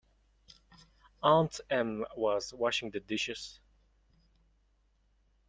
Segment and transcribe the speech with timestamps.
[1.21, 3.59] Aunt Em was washing the dishes.